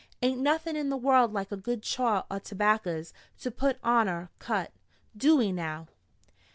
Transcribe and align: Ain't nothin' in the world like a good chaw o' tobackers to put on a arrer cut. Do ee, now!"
Ain't 0.23 0.39
nothin' 0.39 0.75
in 0.75 0.89
the 0.89 0.97
world 0.97 1.31
like 1.31 1.51
a 1.51 1.55
good 1.55 1.83
chaw 1.83 2.23
o' 2.31 2.39
tobackers 2.39 3.13
to 3.39 3.51
put 3.51 3.77
on 3.83 4.07
a 4.07 4.11
arrer 4.15 4.29
cut. 4.39 4.71
Do 5.15 5.39
ee, 5.43 5.51
now!" 5.51 5.89